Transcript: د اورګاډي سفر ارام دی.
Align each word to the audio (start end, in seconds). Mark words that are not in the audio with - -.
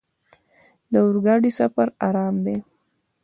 د 0.91 0.93
اورګاډي 1.05 1.51
سفر 1.59 1.87
ارام 2.07 2.35
دی. 2.45 2.57